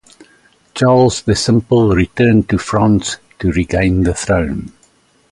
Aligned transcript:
Charles 0.73 1.21
the 1.21 1.35
Simple 1.35 1.95
returned 1.95 2.49
to 2.49 2.57
France 2.57 3.17
to 3.37 3.51
regain 3.51 4.01
the 4.01 4.15
throne. 4.15 4.71